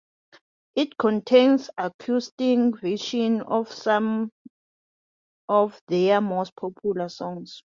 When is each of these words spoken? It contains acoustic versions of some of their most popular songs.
It 0.73 0.97
contains 0.97 1.69
acoustic 1.77 2.81
versions 2.81 3.43
of 3.47 3.71
some 3.71 4.31
of 5.47 5.79
their 5.89 6.19
most 6.21 6.55
popular 6.55 7.07
songs. 7.07 7.61